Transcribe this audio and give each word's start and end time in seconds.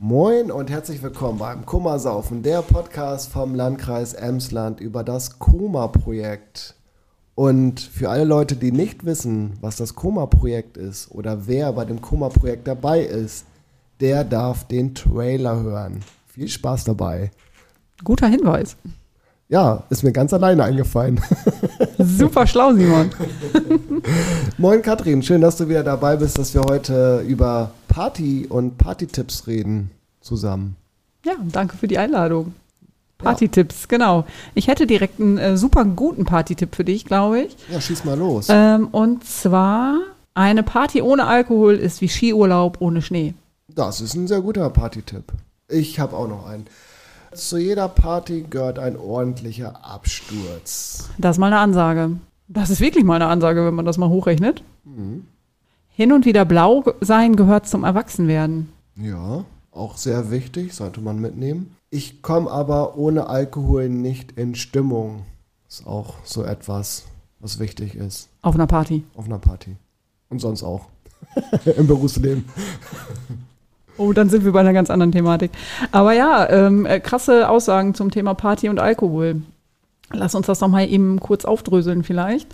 Moin 0.00 0.52
und 0.52 0.70
herzlich 0.70 1.02
willkommen 1.02 1.40
beim 1.40 1.66
Kummersaufen, 1.66 2.44
der 2.44 2.62
Podcast 2.62 3.32
vom 3.32 3.56
Landkreis 3.56 4.14
Emsland 4.14 4.78
über 4.78 5.02
das 5.02 5.40
Koma-Projekt. 5.40 6.76
Und 7.34 7.80
für 7.80 8.08
alle 8.08 8.22
Leute, 8.22 8.54
die 8.54 8.70
nicht 8.70 9.04
wissen, 9.04 9.54
was 9.60 9.74
das 9.74 9.96
Koma-Projekt 9.96 10.76
ist 10.76 11.10
oder 11.10 11.48
wer 11.48 11.72
bei 11.72 11.84
dem 11.84 12.00
Koma-Projekt 12.00 12.68
dabei 12.68 13.00
ist, 13.00 13.44
der 13.98 14.22
darf 14.22 14.68
den 14.68 14.94
Trailer 14.94 15.60
hören. 15.62 16.04
Viel 16.28 16.46
Spaß 16.46 16.84
dabei. 16.84 17.32
Guter 18.04 18.28
Hinweis. 18.28 18.76
Ja, 19.48 19.82
ist 19.90 20.04
mir 20.04 20.12
ganz 20.12 20.32
alleine 20.32 20.62
eingefallen. 20.62 21.20
Super 21.98 22.46
schlau, 22.46 22.72
Simon. 22.72 23.10
Moin 24.58 24.80
Katrin, 24.80 25.24
schön, 25.24 25.40
dass 25.40 25.56
du 25.56 25.68
wieder 25.68 25.82
dabei 25.82 26.14
bist, 26.14 26.38
dass 26.38 26.54
wir 26.54 26.62
heute 26.62 27.24
über 27.26 27.72
Party 27.98 28.46
und 28.48 28.78
Partytipps 28.78 29.48
reden 29.48 29.90
zusammen. 30.20 30.76
Ja, 31.24 31.32
danke 31.50 31.76
für 31.76 31.88
die 31.88 31.98
Einladung. 31.98 32.54
Partytipps, 33.18 33.88
genau. 33.88 34.24
Ich 34.54 34.68
hätte 34.68 34.86
direkt 34.86 35.18
einen 35.18 35.36
äh, 35.36 35.56
super 35.56 35.84
guten 35.84 36.24
Partytipp 36.24 36.76
für 36.76 36.84
dich, 36.84 37.06
glaube 37.06 37.40
ich. 37.40 37.56
Ja, 37.68 37.80
schieß 37.80 38.04
mal 38.04 38.16
los. 38.16 38.46
Ähm, 38.50 38.86
und 38.92 39.24
zwar, 39.24 39.98
eine 40.34 40.62
Party 40.62 41.02
ohne 41.02 41.26
Alkohol 41.26 41.74
ist 41.74 42.00
wie 42.00 42.08
Skiurlaub 42.08 42.80
ohne 42.80 43.02
Schnee. 43.02 43.34
Das 43.66 44.00
ist 44.00 44.14
ein 44.14 44.28
sehr 44.28 44.42
guter 44.42 44.70
Partytipp. 44.70 45.32
Ich 45.66 45.98
habe 45.98 46.16
auch 46.16 46.28
noch 46.28 46.46
einen. 46.46 46.68
Zu 47.34 47.58
jeder 47.58 47.88
Party 47.88 48.46
gehört 48.48 48.78
ein 48.78 48.96
ordentlicher 48.96 49.84
Absturz. 49.84 51.08
Das 51.18 51.34
ist 51.34 51.40
mal 51.40 51.48
eine 51.48 51.58
Ansage. 51.58 52.10
Das 52.46 52.70
ist 52.70 52.78
wirklich 52.78 53.02
mal 53.02 53.16
eine 53.16 53.26
Ansage, 53.26 53.66
wenn 53.66 53.74
man 53.74 53.86
das 53.86 53.98
mal 53.98 54.08
hochrechnet. 54.08 54.62
Mhm. 54.84 55.24
Hin 55.98 56.12
und 56.12 56.26
wieder 56.26 56.44
blau 56.44 56.84
sein 57.00 57.34
gehört 57.34 57.66
zum 57.66 57.82
Erwachsenwerden. 57.82 58.68
Ja, 58.94 59.44
auch 59.72 59.96
sehr 59.96 60.30
wichtig, 60.30 60.72
sollte 60.72 61.00
man 61.00 61.18
mitnehmen. 61.18 61.74
Ich 61.90 62.22
komme 62.22 62.48
aber 62.52 62.96
ohne 62.96 63.26
Alkohol 63.26 63.88
nicht 63.88 64.38
in 64.38 64.54
Stimmung. 64.54 65.24
Ist 65.68 65.88
auch 65.88 66.14
so 66.22 66.44
etwas, 66.44 67.06
was 67.40 67.58
wichtig 67.58 67.96
ist 67.96 68.28
Auf 68.42 68.54
einer 68.54 68.68
Party. 68.68 69.02
auf 69.16 69.24
einer 69.24 69.40
Party. 69.40 69.74
Und 70.28 70.38
sonst 70.38 70.62
auch. 70.62 70.82
Im 71.76 71.88
Berufsleben. 71.88 72.44
Oh, 73.96 74.12
dann 74.12 74.30
sind 74.30 74.44
wir 74.44 74.52
bei 74.52 74.60
einer 74.60 74.72
ganz 74.72 74.90
anderen 74.90 75.10
Thematik. 75.10 75.50
Aber 75.90 76.12
ja, 76.12 76.48
ähm, 76.48 76.86
äh, 76.86 77.00
krasse 77.00 77.48
Aussagen 77.48 77.94
zum 77.94 78.12
Thema 78.12 78.34
Party 78.34 78.68
und 78.68 78.78
Alkohol. 78.78 79.42
Lass 80.12 80.36
uns 80.36 80.46
das 80.46 80.60
doch 80.60 80.68
mal 80.68 80.88
eben 80.88 81.18
kurz 81.18 81.44
aufdröseln 81.44 82.04
vielleicht. 82.04 82.46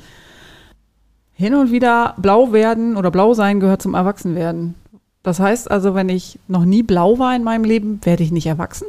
Hin 1.34 1.54
und 1.54 1.70
wieder 1.72 2.14
blau 2.16 2.52
werden 2.52 2.96
oder 2.96 3.10
blau 3.10 3.34
sein 3.34 3.60
gehört 3.60 3.82
zum 3.82 3.94
Erwachsenwerden. 3.94 4.74
Das 5.22 5.40
heißt 5.40 5.70
also, 5.70 5.94
wenn 5.94 6.08
ich 6.08 6.38
noch 6.48 6.64
nie 6.64 6.82
blau 6.82 7.18
war 7.18 7.34
in 7.34 7.42
meinem 7.42 7.64
Leben, 7.64 7.98
werde 8.04 8.22
ich 8.22 8.30
nicht 8.30 8.46
erwachsen? 8.46 8.86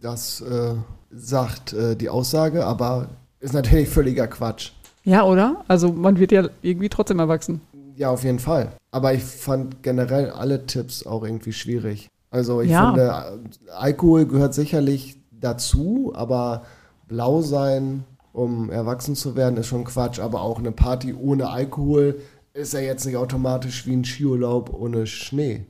Das 0.00 0.40
äh, 0.40 0.74
sagt 1.10 1.72
äh, 1.72 1.94
die 1.96 2.08
Aussage, 2.08 2.64
aber 2.64 3.08
ist 3.40 3.54
natürlich 3.54 3.88
völliger 3.88 4.26
Quatsch. 4.26 4.72
Ja, 5.04 5.24
oder? 5.24 5.64
Also 5.68 5.92
man 5.92 6.18
wird 6.18 6.32
ja 6.32 6.48
irgendwie 6.62 6.88
trotzdem 6.88 7.18
erwachsen. 7.20 7.60
Ja, 7.96 8.10
auf 8.10 8.24
jeden 8.24 8.38
Fall. 8.38 8.72
Aber 8.90 9.12
ich 9.14 9.22
fand 9.22 9.82
generell 9.82 10.30
alle 10.30 10.66
Tipps 10.66 11.06
auch 11.06 11.22
irgendwie 11.22 11.52
schwierig. 11.52 12.08
Also 12.30 12.60
ich 12.62 12.70
Ja. 12.70 12.86
finde, 12.86 13.40
Alkohol 13.76 14.26
gehört 14.26 14.54
sicherlich 14.54 15.16
dazu, 15.30 16.12
aber 16.14 16.62
blau 17.08 17.42
sein, 17.42 18.04
um 18.32 18.70
erwachsen 18.70 19.14
zu 19.14 19.36
werden, 19.36 19.56
ist 19.56 19.66
schon 19.66 19.84
Quatsch. 19.84 20.18
Aber 20.18 20.42
auch 20.42 20.58
eine 20.58 20.72
Party 20.72 21.14
ohne 21.14 21.50
Alkohol 21.50 22.20
ist 22.52 22.72
ja 22.72 22.80
jetzt 22.80 23.06
nicht 23.06 23.16
automatisch 23.16 23.86
wie 23.86 23.94
ein 23.94 24.04
Skiurlaub 24.04 24.72
ohne 24.72 25.06
Schnee. 25.06 25.64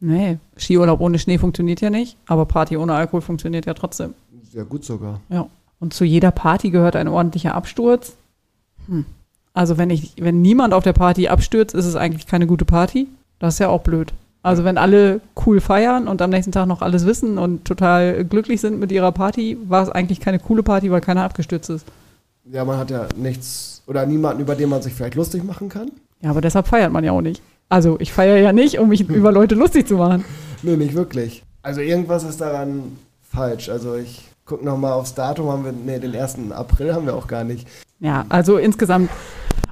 Nee, 0.00 0.38
Skiurlaub 0.56 1.00
ohne 1.00 1.18
Schnee 1.18 1.38
funktioniert 1.38 1.80
ja 1.80 1.90
nicht, 1.90 2.16
aber 2.26 2.44
Party 2.44 2.76
ohne 2.76 2.94
Alkohol 2.94 3.20
funktioniert 3.20 3.66
ja 3.66 3.74
trotzdem. 3.74 4.14
Sehr 4.42 4.64
gut 4.64 4.84
sogar. 4.84 5.20
Ja. 5.28 5.48
Und 5.80 5.94
zu 5.94 6.04
jeder 6.04 6.30
Party 6.30 6.70
gehört 6.70 6.96
ein 6.96 7.08
ordentlicher 7.08 7.54
Absturz. 7.54 8.14
Hm. 8.86 9.06
Also 9.52 9.78
wenn 9.78 9.90
ich, 9.90 10.14
wenn 10.18 10.42
niemand 10.42 10.74
auf 10.74 10.84
der 10.84 10.92
Party 10.92 11.28
abstürzt, 11.28 11.74
ist 11.74 11.86
es 11.86 11.96
eigentlich 11.96 12.26
keine 12.26 12.46
gute 12.46 12.64
Party. 12.64 13.08
Das 13.38 13.54
ist 13.54 13.60
ja 13.60 13.68
auch 13.68 13.82
blöd. 13.82 14.12
Also 14.44 14.62
wenn 14.62 14.76
alle 14.76 15.22
cool 15.46 15.58
feiern 15.58 16.06
und 16.06 16.20
am 16.20 16.28
nächsten 16.28 16.52
Tag 16.52 16.66
noch 16.66 16.82
alles 16.82 17.06
wissen 17.06 17.38
und 17.38 17.64
total 17.64 18.26
glücklich 18.26 18.60
sind 18.60 18.78
mit 18.78 18.92
ihrer 18.92 19.10
Party, 19.10 19.56
war 19.68 19.82
es 19.82 19.88
eigentlich 19.88 20.20
keine 20.20 20.38
coole 20.38 20.62
Party, 20.62 20.90
weil 20.90 21.00
keiner 21.00 21.24
abgestürzt 21.24 21.70
ist. 21.70 21.86
Ja, 22.52 22.62
man 22.66 22.76
hat 22.76 22.90
ja 22.90 23.06
nichts 23.16 23.82
oder 23.86 24.04
niemanden, 24.04 24.42
über 24.42 24.54
den 24.54 24.68
man 24.68 24.82
sich 24.82 24.92
vielleicht 24.92 25.14
lustig 25.14 25.44
machen 25.44 25.70
kann. 25.70 25.90
Ja, 26.20 26.28
aber 26.28 26.42
deshalb 26.42 26.68
feiert 26.68 26.92
man 26.92 27.02
ja 27.02 27.12
auch 27.12 27.22
nicht. 27.22 27.40
Also 27.70 27.96
ich 28.00 28.12
feiere 28.12 28.36
ja 28.36 28.52
nicht, 28.52 28.78
um 28.78 28.90
mich 28.90 29.08
über 29.08 29.32
Leute 29.32 29.54
lustig 29.54 29.88
zu 29.88 29.96
machen. 29.96 30.24
Nee, 30.66 30.76
nicht 30.76 30.94
wirklich. 30.94 31.42
Also 31.60 31.82
irgendwas 31.82 32.24
ist 32.24 32.40
daran 32.40 32.96
falsch. 33.20 33.68
Also 33.68 33.96
ich 33.96 34.22
gucke 34.46 34.64
nochmal 34.64 34.92
aufs 34.94 35.12
Datum, 35.14 35.48
haben 35.48 35.62
wir, 35.62 35.72
nee, 35.72 35.98
den 35.98 36.16
1. 36.16 36.38
April 36.52 36.94
haben 36.94 37.04
wir 37.04 37.14
auch 37.14 37.26
gar 37.26 37.44
nicht. 37.44 37.68
Ja, 38.00 38.24
also 38.30 38.56
insgesamt 38.56 39.10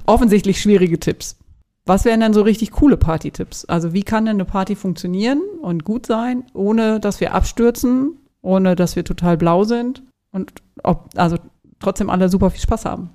offensichtlich 0.05 0.61
schwierige 0.61 0.99
Tipps. 0.99 1.35
Was 1.85 2.05
wären 2.05 2.21
denn 2.21 2.33
so 2.33 2.41
richtig 2.41 2.71
coole 2.71 2.95
Party-Tipps? 2.95 3.65
Also 3.65 3.91
wie 3.93 4.03
kann 4.03 4.25
denn 4.25 4.37
eine 4.37 4.45
Party 4.45 4.75
funktionieren 4.75 5.41
und 5.61 5.83
gut 5.83 6.05
sein, 6.05 6.45
ohne 6.53 6.99
dass 6.99 7.19
wir 7.19 7.33
abstürzen, 7.33 8.17
ohne 8.41 8.75
dass 8.75 8.95
wir 8.95 9.03
total 9.03 9.37
blau 9.37 9.65
sind 9.65 10.03
und 10.31 10.53
ob, 10.83 11.09
also 11.15 11.37
trotzdem 11.79 12.09
alle 12.09 12.29
super 12.29 12.49
viel 12.49 12.61
Spaß 12.61 12.85
haben? 12.85 13.09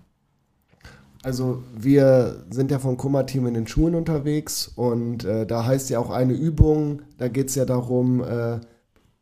Also 1.22 1.62
wir 1.76 2.44
sind 2.50 2.70
ja 2.70 2.78
vom 2.78 2.96
Kummer-Team 2.96 3.46
in 3.46 3.54
den 3.54 3.66
Schulen 3.66 3.94
unterwegs 3.94 4.68
und 4.68 5.24
äh, 5.24 5.46
da 5.46 5.64
heißt 5.64 5.90
ja 5.90 5.98
auch 5.98 6.10
eine 6.10 6.34
Übung, 6.34 7.02
da 7.16 7.28
geht 7.28 7.48
es 7.48 7.54
ja 7.54 7.64
darum, 7.64 8.22
äh, 8.22 8.60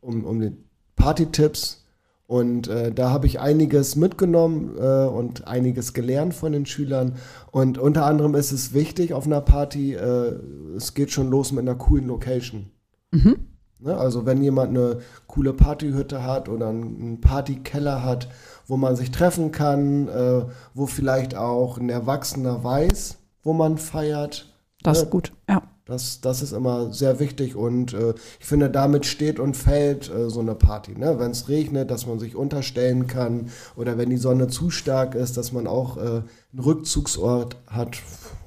um, 0.01 0.25
um 0.25 0.41
die 0.41 0.53
Party-Tipps 0.97 1.86
und 2.27 2.69
äh, 2.69 2.93
da 2.93 3.11
habe 3.11 3.27
ich 3.27 3.39
einiges 3.41 3.97
mitgenommen 3.97 4.77
äh, 4.79 5.07
und 5.07 5.47
einiges 5.47 5.93
gelernt 5.93 6.35
von 6.35 6.53
den 6.53 6.67
Schülern 6.67 7.17
und 7.53 7.79
unter 7.79 8.05
anderem 8.05 8.35
ist 8.35 8.53
es 8.53 8.75
wichtig 8.75 9.13
auf 9.13 9.27
einer 9.27 9.41
Party, 9.41 9.95
äh, 9.95 10.35
es 10.77 10.95
geht 10.95 11.11
schon 11.13 11.31
los 11.31 11.53
mit 11.53 11.63
einer 11.63 11.77
coolen 11.77 12.07
Location. 12.09 12.71
Mhm. 13.13 13.37
Ne? 13.79 13.97
Also 13.97 14.27
wenn 14.27 14.43
jemand 14.43 14.71
eine 14.71 14.99
coole 15.27 15.53
Partyhütte 15.53 16.25
hat 16.25 16.49
oder 16.49 16.69
einen 16.69 17.21
Partykeller 17.21 18.03
hat, 18.03 18.29
wo 18.67 18.77
man 18.77 18.97
sich 18.97 19.11
treffen 19.11 19.53
kann, 19.53 20.09
äh, 20.09 20.43
wo 20.75 20.87
vielleicht 20.87 21.37
auch 21.37 21.79
ein 21.79 21.89
Erwachsener 21.91 22.65
weiß, 22.65 23.19
wo 23.43 23.53
man 23.53 23.79
feiert. 23.79 24.53
Das 24.83 24.99
Ja. 24.99 25.05
ist 25.05 25.11
gut, 25.11 25.33
ja. 25.49 25.63
Das, 25.87 26.21
das 26.21 26.43
ist 26.43 26.51
immer 26.51 26.93
sehr 26.93 27.21
wichtig 27.21 27.55
und 27.55 27.95
äh, 27.95 28.15
ich 28.41 28.47
finde, 28.47 28.69
damit 28.69 29.07
steht 29.07 29.39
und 29.39 29.57
fällt 29.57 30.11
äh, 30.11 30.29
so 30.29 30.41
eine 30.41 30.57
Party. 30.57 30.99
Ne? 30.99 31.21
Wenn 31.21 31.31
es 31.31 31.49
regnet, 31.49 31.93
dass 31.93 32.09
man 32.09 32.19
sich 32.19 32.35
unterstellen 32.35 33.07
kann 33.07 33.51
oder 33.77 33.97
wenn 33.97 34.11
die 34.11 34.17
Sonne 34.17 34.49
zu 34.49 34.71
stark 34.71 35.15
ist, 35.15 35.37
dass 35.37 35.53
man 35.53 35.69
auch 35.69 35.97
äh, 35.97 36.01
einen 36.01 36.25
Rückzugsort 36.59 37.57
hat. 37.69 37.99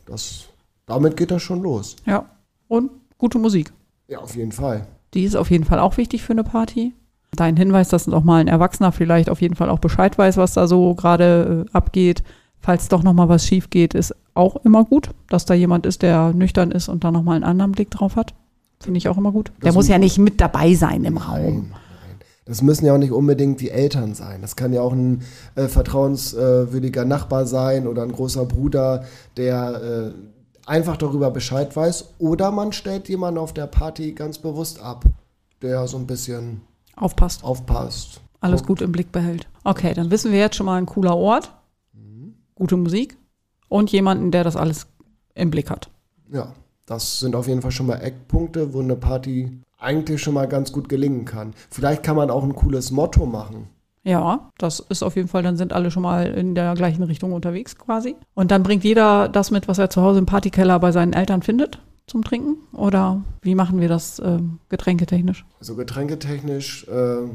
Das, 0.05 0.47
damit 0.85 1.15
geht 1.15 1.31
das 1.31 1.41
schon 1.41 1.61
los. 1.61 1.95
Ja. 2.05 2.25
Und 2.67 2.91
gute 3.17 3.39
Musik. 3.39 3.71
Ja, 4.09 4.19
auf 4.19 4.35
jeden 4.35 4.51
Fall. 4.51 4.85
Die 5.13 5.23
ist 5.23 5.37
auf 5.37 5.49
jeden 5.49 5.63
Fall 5.63 5.79
auch 5.79 5.95
wichtig 5.95 6.23
für 6.23 6.33
eine 6.33 6.43
Party. 6.43 6.93
Dein 7.31 7.55
Hinweis, 7.55 7.87
dass 7.87 8.09
auch 8.09 8.25
mal 8.25 8.41
ein 8.41 8.49
Erwachsener 8.49 8.91
vielleicht 8.91 9.29
auf 9.29 9.39
jeden 9.39 9.55
Fall 9.55 9.69
auch 9.69 9.79
Bescheid 9.79 10.17
weiß, 10.17 10.35
was 10.35 10.55
da 10.55 10.67
so 10.67 10.93
gerade 10.93 11.65
äh, 11.67 11.71
abgeht. 11.71 12.21
Falls 12.61 12.87
doch 12.89 13.03
noch 13.03 13.13
mal 13.13 13.29
was 13.29 13.45
schief 13.45 13.69
geht, 13.69 13.93
ist 13.93 14.13
auch 14.33 14.57
immer 14.65 14.83
gut, 14.85 15.09
dass 15.29 15.45
da 15.45 15.53
jemand 15.53 15.85
ist, 15.85 16.01
der 16.01 16.33
nüchtern 16.33 16.71
ist 16.71 16.89
und 16.89 17.03
da 17.03 17.11
noch 17.11 17.23
mal 17.23 17.35
einen 17.35 17.43
anderen 17.43 17.71
Blick 17.71 17.89
drauf 17.91 18.15
hat. 18.15 18.33
Finde 18.81 18.97
ich 18.97 19.09
auch 19.09 19.17
immer 19.17 19.31
gut. 19.31 19.51
Der 19.61 19.67
Das 19.67 19.75
muss 19.75 19.87
mu- 19.87 19.91
ja 19.93 19.97
nicht 19.97 20.17
mit 20.17 20.39
dabei 20.41 20.73
sein 20.75 21.03
im 21.03 21.17
Raum. 21.17 21.39
Nein, 21.41 21.69
nein. 21.71 21.79
Das 22.45 22.61
müssen 22.61 22.85
ja 22.85 22.93
auch 22.93 22.97
nicht 22.97 23.11
unbedingt 23.11 23.61
die 23.61 23.69
Eltern 23.71 24.13
sein. 24.13 24.41
Das 24.41 24.55
kann 24.55 24.73
ja 24.73 24.81
auch 24.81 24.93
ein 24.93 25.21
äh, 25.55 25.67
vertrauenswürdiger 25.67 27.05
Nachbar 27.05 27.45
sein 27.45 27.87
oder 27.87 28.03
ein 28.03 28.11
großer 28.11 28.45
Bruder, 28.45 29.05
der 29.37 30.13
äh, 30.15 30.69
einfach 30.69 30.97
darüber 30.97 31.31
Bescheid 31.31 31.75
weiß. 31.75 32.13
Oder 32.19 32.51
man 32.51 32.71
stellt 32.73 33.09
jemanden 33.09 33.39
auf 33.39 33.53
der 33.53 33.67
Party 33.67 34.13
ganz 34.13 34.37
bewusst 34.37 34.81
ab, 34.81 35.05
der 35.61 35.87
so 35.87 35.97
ein 35.97 36.07
bisschen 36.07 36.61
Aufpasst. 36.95 37.43
aufpasst. 37.43 38.21
Alles 38.41 38.63
gut 38.63 38.81
im 38.81 38.91
Blick 38.93 39.11
behält. 39.11 39.47
Okay, 39.65 39.93
dann 39.93 40.11
wissen 40.11 40.31
wir 40.31 40.39
jetzt 40.39 40.55
schon 40.55 40.65
mal 40.65 40.77
ein 40.77 40.85
cooler 40.85 41.15
Ort, 41.17 41.51
gute 42.59 42.77
Musik 42.77 43.17
und 43.67 43.91
jemanden, 43.91 44.29
der 44.29 44.43
das 44.43 44.55
alles 44.55 44.85
im 45.33 45.49
Blick 45.49 45.71
hat. 45.71 45.89
Ja, 46.31 46.53
das 46.85 47.19
sind 47.19 47.35
auf 47.35 47.47
jeden 47.47 47.63
Fall 47.63 47.71
schon 47.71 47.87
mal 47.87 47.95
Eckpunkte, 47.95 48.73
wo 48.73 48.81
eine 48.81 48.95
Party 48.95 49.51
eigentlich 49.79 50.21
schon 50.21 50.35
mal 50.35 50.47
ganz 50.47 50.71
gut 50.71 50.89
gelingen 50.89 51.25
kann. 51.25 51.53
Vielleicht 51.71 52.03
kann 52.03 52.15
man 52.15 52.29
auch 52.29 52.43
ein 52.43 52.55
cooles 52.55 52.91
Motto 52.91 53.25
machen. 53.25 53.67
Ja, 54.03 54.49
das 54.57 54.79
ist 54.79 55.03
auf 55.03 55.15
jeden 55.15 55.27
Fall, 55.27 55.43
dann 55.43 55.57
sind 55.57 55.73
alle 55.73 55.91
schon 55.91 56.03
mal 56.03 56.27
in 56.27 56.55
der 56.55 56.73
gleichen 56.73 57.03
Richtung 57.03 57.33
unterwegs 57.33 57.75
quasi. 57.75 58.15
Und 58.33 58.51
dann 58.51 58.63
bringt 58.63 58.83
jeder 58.83 59.27
das 59.29 59.51
mit, 59.51 59.67
was 59.67 59.77
er 59.77 59.89
zu 59.89 60.01
Hause 60.01 60.19
im 60.19 60.25
Partykeller 60.25 60.79
bei 60.79 60.91
seinen 60.91 61.13
Eltern 61.13 61.41
findet 61.41 61.79
zum 62.09 62.23
Trinken? 62.23 62.57
Oder 62.73 63.21
wie 63.41 63.55
machen 63.55 63.79
wir 63.79 63.87
das 63.87 64.19
ähm, 64.19 64.59
getränketechnisch? 64.69 65.45
Also 65.59 65.75
getränketechnisch, 65.75 66.87
äh, 66.87 67.27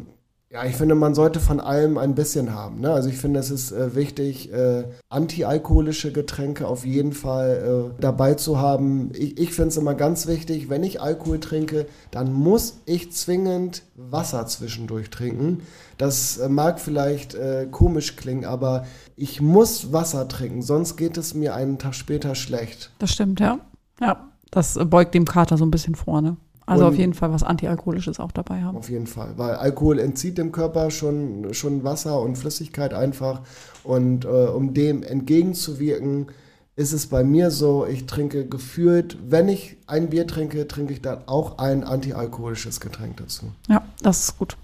Ja, 0.54 0.64
ich 0.64 0.76
finde, 0.76 0.94
man 0.94 1.16
sollte 1.16 1.40
von 1.40 1.58
allem 1.58 1.98
ein 1.98 2.14
bisschen 2.14 2.54
haben. 2.54 2.78
Ne? 2.78 2.92
Also 2.92 3.08
ich 3.08 3.16
finde, 3.16 3.40
es 3.40 3.50
ist 3.50 3.72
äh, 3.72 3.96
wichtig, 3.96 4.52
äh, 4.52 4.84
antialkoholische 5.08 6.12
Getränke 6.12 6.68
auf 6.68 6.86
jeden 6.86 7.12
Fall 7.12 7.90
äh, 7.90 8.00
dabei 8.00 8.34
zu 8.34 8.56
haben. 8.60 9.10
Ich, 9.14 9.36
ich 9.36 9.52
finde 9.52 9.70
es 9.70 9.76
immer 9.76 9.94
ganz 9.94 10.28
wichtig, 10.28 10.70
wenn 10.70 10.84
ich 10.84 11.00
Alkohol 11.02 11.40
trinke, 11.40 11.86
dann 12.12 12.32
muss 12.32 12.78
ich 12.86 13.10
zwingend 13.10 13.82
Wasser 13.96 14.46
zwischendurch 14.46 15.10
trinken. 15.10 15.62
Das 15.98 16.38
äh, 16.38 16.48
mag 16.48 16.78
vielleicht 16.78 17.34
äh, 17.34 17.66
komisch 17.68 18.14
klingen, 18.14 18.44
aber 18.44 18.86
ich 19.16 19.40
muss 19.40 19.92
Wasser 19.92 20.28
trinken, 20.28 20.62
sonst 20.62 20.96
geht 20.96 21.16
es 21.16 21.34
mir 21.34 21.56
einen 21.56 21.78
Tag 21.78 21.96
später 21.96 22.36
schlecht. 22.36 22.92
Das 23.00 23.10
stimmt, 23.10 23.40
ja. 23.40 23.58
Ja, 24.00 24.28
das 24.52 24.76
äh, 24.76 24.84
beugt 24.84 25.14
dem 25.14 25.24
Kater 25.24 25.56
so 25.56 25.66
ein 25.66 25.72
bisschen 25.72 25.96
vor, 25.96 26.22
ne? 26.22 26.36
Also 26.66 26.84
Und- 26.87 26.93
auf 26.93 26.99
jeden 26.99 27.14
Fall 27.14 27.31
was 27.32 27.43
Antialkoholisches 27.43 28.19
auch 28.20 28.32
dabei 28.32 28.62
haben. 28.62 28.78
Auf 28.78 28.88
jeden 28.88 29.06
Fall, 29.06 29.34
weil 29.37 29.55
Alkohol 29.56 29.99
entzieht 29.99 30.38
dem 30.38 30.50
Körper 30.50 30.90
schon, 30.90 31.52
schon 31.52 31.84
Wasser 31.84 32.20
und 32.20 32.37
Flüssigkeit 32.37 32.94
einfach. 32.94 33.40
Und 33.82 34.25
äh, 34.25 34.28
um 34.28 34.72
dem 34.72 35.02
entgegenzuwirken, 35.02 36.28
ist 36.76 36.93
es 36.93 37.06
bei 37.06 37.22
mir 37.22 37.50
so, 37.50 37.87
ich 37.87 38.06
trinke 38.06 38.46
gefühlt, 38.46 39.16
wenn 39.28 39.49
ich 39.49 39.76
ein 39.87 40.11
Bier 40.11 40.26
trinke, 40.26 40.66
trinke 40.66 40.93
ich 40.93 41.02
dann 41.02 41.19
auch 41.26 41.58
ein 41.58 41.84
antialkoholisches 41.84 42.81
Getränk 42.81 43.19
dazu. 43.19 43.46
Ja, 43.69 43.84
das 44.02 44.20
ist 44.25 44.38
gut. 44.38 44.56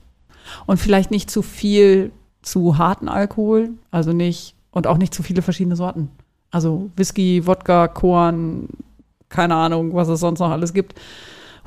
Und 0.67 0.79
vielleicht 0.79 1.11
nicht 1.13 1.31
zu 1.31 1.43
viel 1.43 2.11
zu 2.43 2.79
harten 2.79 3.09
Alkohol, 3.09 3.71
also 3.91 4.13
nicht, 4.13 4.55
und 4.73 4.87
auch 4.87 4.97
nicht 4.99 5.15
zu 5.15 5.23
viele 5.23 5.43
verschiedene 5.43 5.77
Sorten. 5.77 6.09
Also 6.51 6.91
Whisky, 6.97 7.47
Wodka, 7.47 7.87
Korn, 7.87 8.69
keine 9.29 9.55
Ahnung, 9.55 9.95
was 9.95 10.09
es 10.09 10.19
sonst 10.21 10.41
noch 10.41 10.51
alles 10.51 10.73
gibt. 10.73 10.95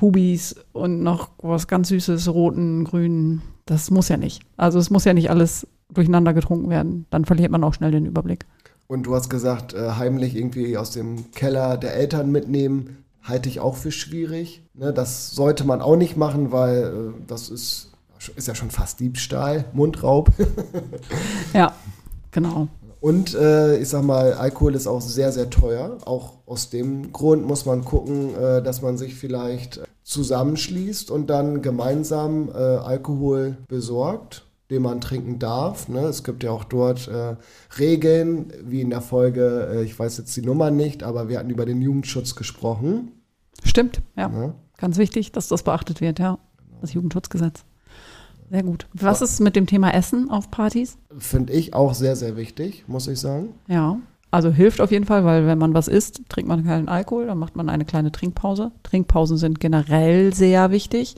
Hubis 0.02 0.56
und 0.72 1.02
noch 1.02 1.30
was 1.42 1.68
ganz 1.68 1.90
Süßes, 1.90 2.28
roten, 2.30 2.84
grünen. 2.84 3.42
Das 3.66 3.92
muss 3.92 4.10
ja 4.10 4.18
nicht. 4.18 4.42
Also 4.58 4.80
es 4.80 4.90
muss 4.90 5.06
ja 5.06 5.14
nicht 5.14 5.30
alles 5.30 5.68
durcheinander 5.92 6.34
getrunken 6.34 6.70
werden. 6.70 7.06
Dann 7.10 7.26
verliert 7.26 7.52
man 7.52 7.64
auch 7.64 7.74
schnell 7.74 7.92
den 7.92 8.06
Überblick. 8.06 8.46
Und 8.88 9.04
du 9.04 9.16
hast 9.16 9.30
gesagt, 9.30 9.74
äh, 9.74 9.92
heimlich 9.92 10.36
irgendwie 10.36 10.78
aus 10.78 10.92
dem 10.92 11.32
Keller 11.32 11.78
der 11.78 11.96
Eltern 11.96 12.32
mitnehmen, 12.32 12.98
halte 13.24 13.50
ich 13.50 13.60
auch 13.60 13.76
für 13.76 13.92
schwierig. 13.92 14.64
Ne, 14.74 14.94
das 14.94 15.32
sollte 15.32 15.64
man 15.64 15.82
auch 15.82 15.96
nicht 15.96 16.18
machen, 16.18 16.52
weil 16.52 16.84
äh, 16.84 17.24
das 17.26 17.50
ist, 17.50 17.92
ist 18.36 18.48
ja 18.48 18.56
schon 18.56 18.72
fast 18.72 19.00
Diebstahl, 19.00 19.66
Mundraub. 19.74 20.32
Ja, 21.54 21.74
genau. 22.32 22.68
Und 23.04 23.36
äh, 23.36 23.80
ich 23.80 23.90
sag 23.90 24.06
mal, 24.06 24.32
Alkohol 24.32 24.76
ist 24.76 24.88
auch 24.88 25.02
sehr, 25.02 25.34
sehr 25.34 25.50
teuer. 25.50 25.98
Auch 26.06 26.36
aus 26.46 26.70
dem 26.70 27.12
Grund 27.12 27.46
muss 27.46 27.66
man 27.66 27.84
gucken, 27.84 28.34
äh, 28.34 28.64
dass 28.64 28.82
man 28.82 28.98
sich 28.98 29.16
vielleicht 29.16 29.82
zusammenschließt 30.04 31.12
und 31.12 31.30
dann 31.30 31.62
gemeinsam 31.62 32.48
äh, 32.48 32.54
Alkohol 32.54 33.58
besorgt, 33.68 34.46
den 34.70 34.84
man 34.84 35.02
trinken 35.02 35.38
darf. 35.38 35.90
Ne? 35.90 36.00
Es 36.06 36.24
gibt 36.24 36.46
ja 36.46 36.52
auch 36.52 36.64
dort 36.64 37.10
äh, 37.10 37.36
Regeln, 37.78 38.54
wie 38.64 38.80
in 38.80 38.90
der 38.90 39.02
Folge, 39.02 39.70
äh, 39.74 39.84
ich 39.84 40.00
weiß 40.00 40.20
jetzt 40.20 40.34
die 40.38 40.42
Nummer 40.42 40.72
nicht, 40.72 41.04
aber 41.04 41.28
wir 41.28 41.40
hatten 41.40 41.50
über 41.50 41.66
den 41.66 41.82
Jugendschutz 41.82 42.36
gesprochen. 42.36 43.12
Stimmt, 43.66 44.02
ja. 44.16 44.30
Ne? 44.30 44.54
Ganz 44.78 44.98
wichtig, 44.98 45.34
dass 45.34 45.50
das 45.50 45.64
beachtet 45.64 46.00
wird, 46.00 46.20
ja. 46.20 46.40
Das 46.80 46.94
Jugendschutzgesetz. 46.94 47.66
Sehr 48.54 48.62
gut. 48.62 48.86
Was 48.94 49.24
ist 49.24 49.40
mit 49.40 49.56
dem 49.56 49.66
Thema 49.66 49.96
Essen 49.96 50.30
auf 50.30 50.52
Partys? 50.52 51.00
Finde 51.18 51.52
ich 51.54 51.74
auch 51.74 51.96
sehr, 51.96 52.16
sehr 52.16 52.38
wichtig, 52.38 52.84
muss 52.86 53.08
ich 53.08 53.20
sagen. 53.20 53.50
Ja. 53.68 53.98
Also 54.30 54.52
hilft 54.52 54.80
auf 54.80 54.92
jeden 54.92 55.06
Fall, 55.06 55.26
weil 55.26 55.48
wenn 55.48 55.58
man 55.58 55.74
was 55.74 55.88
isst, 55.88 56.22
trinkt 56.30 56.50
man 56.50 56.64
keinen 56.64 56.88
Alkohol, 56.88 57.26
dann 57.26 57.40
macht 57.40 57.56
man 57.56 57.68
eine 57.68 57.84
kleine 57.84 58.12
Trinkpause. 58.12 58.72
Trinkpausen 58.84 59.38
sind 59.38 59.60
generell 59.60 60.36
sehr 60.36 60.70
wichtig, 60.70 61.16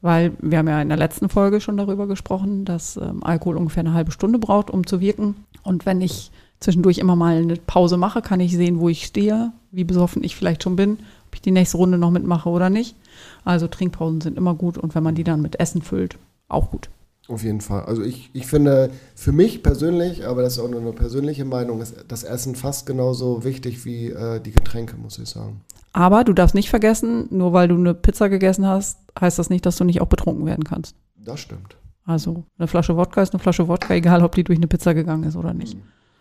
weil 0.00 0.32
wir 0.40 0.56
haben 0.56 0.68
ja 0.68 0.80
in 0.80 0.88
der 0.88 0.96
letzten 0.96 1.28
Folge 1.28 1.60
schon 1.60 1.76
darüber 1.76 2.06
gesprochen, 2.06 2.64
dass 2.64 2.96
ähm, 2.96 3.22
Alkohol 3.22 3.58
ungefähr 3.58 3.82
eine 3.82 3.92
halbe 3.92 4.12
Stunde 4.12 4.38
braucht, 4.38 4.70
um 4.70 4.86
zu 4.86 4.98
wirken. 4.98 5.36
Und 5.62 5.84
wenn 5.84 6.00
ich 6.00 6.30
zwischendurch 6.60 6.96
immer 6.96 7.16
mal 7.16 7.36
eine 7.36 7.56
Pause 7.56 7.98
mache, 7.98 8.22
kann 8.22 8.40
ich 8.40 8.56
sehen, 8.56 8.80
wo 8.80 8.88
ich 8.88 9.04
stehe, 9.04 9.52
wie 9.72 9.84
besoffen 9.84 10.24
ich 10.24 10.36
vielleicht 10.36 10.62
schon 10.62 10.76
bin, 10.76 10.92
ob 11.26 11.34
ich 11.34 11.42
die 11.42 11.50
nächste 11.50 11.76
Runde 11.76 11.98
noch 11.98 12.10
mitmache 12.10 12.48
oder 12.48 12.70
nicht. 12.70 12.96
Also 13.44 13.68
Trinkpausen 13.68 14.22
sind 14.22 14.38
immer 14.38 14.54
gut 14.54 14.78
und 14.78 14.94
wenn 14.94 15.02
man 15.02 15.14
die 15.14 15.24
dann 15.24 15.42
mit 15.42 15.60
Essen 15.60 15.82
füllt, 15.82 16.16
auch 16.48 16.70
gut. 16.70 16.88
Auf 17.28 17.42
jeden 17.42 17.60
Fall. 17.60 17.84
Also 17.86 18.02
ich, 18.02 18.30
ich 18.34 18.46
finde 18.46 18.90
für 19.16 19.32
mich 19.32 19.62
persönlich, 19.62 20.26
aber 20.26 20.42
das 20.42 20.54
ist 20.54 20.58
auch 20.60 20.68
nur 20.68 20.80
eine 20.80 20.92
persönliche 20.92 21.44
Meinung, 21.44 21.80
ist 21.80 22.04
das 22.06 22.22
Essen 22.22 22.54
fast 22.54 22.86
genauso 22.86 23.42
wichtig 23.42 23.84
wie 23.84 24.10
äh, 24.10 24.40
die 24.40 24.52
Getränke, 24.52 24.96
muss 24.96 25.18
ich 25.18 25.28
sagen. 25.28 25.60
Aber 25.92 26.22
du 26.22 26.32
darfst 26.32 26.54
nicht 26.54 26.70
vergessen, 26.70 27.26
nur 27.30 27.52
weil 27.52 27.68
du 27.68 27.74
eine 27.74 27.94
Pizza 27.94 28.28
gegessen 28.28 28.66
hast, 28.66 28.98
heißt 29.20 29.38
das 29.38 29.50
nicht, 29.50 29.66
dass 29.66 29.76
du 29.76 29.84
nicht 29.84 30.00
auch 30.00 30.06
betrunken 30.06 30.46
werden 30.46 30.62
kannst. 30.62 30.94
Das 31.16 31.40
stimmt. 31.40 31.76
Also 32.04 32.44
eine 32.58 32.68
Flasche 32.68 32.96
Wodka 32.96 33.22
ist 33.22 33.32
eine 33.32 33.42
Flasche 33.42 33.66
Wodka, 33.66 33.94
egal 33.94 34.22
ob 34.22 34.34
die 34.36 34.44
durch 34.44 34.58
eine 34.58 34.68
Pizza 34.68 34.94
gegangen 34.94 35.24
ist 35.24 35.34
oder 35.34 35.52
nicht. 35.52 35.76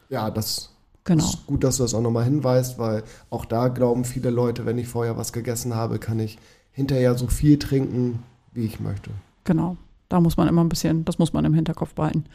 Ja, 0.10 0.31
das 0.31 0.72
Genau. 1.04 1.24
ist 1.24 1.45
gut, 1.45 1.63
dass 1.63 1.77
du 1.77 1.83
das 1.83 1.94
auch 1.94 2.01
nochmal 2.01 2.24
hinweist, 2.24 2.80
weil 2.80 3.04
auch 3.30 3.45
da 3.45 3.68
glauben 3.68 4.06
viele 4.06 4.31
Leute, 4.31 4.66
wenn 4.66 4.80
ich 4.80 4.88
vorher 4.88 5.18
was 5.18 5.33
gegessen 5.33 5.75
habe, 5.75 6.00
kann 6.00 6.19
ich 6.19 6.39
hinterher 6.72 7.16
so 7.16 7.27
viel 7.27 7.60
trinken, 7.60 8.24
wie 8.54 8.66
ich 8.66 8.80
möchte. 8.80 9.12
Genau. 9.44 9.77
Da 10.09 10.19
muss 10.19 10.37
man 10.37 10.47
immer 10.47 10.63
ein 10.63 10.69
bisschen, 10.69 11.05
das 11.05 11.19
muss 11.19 11.33
man 11.33 11.45
im 11.45 11.53
Hinterkopf 11.53 11.93
behalten. 11.93 12.25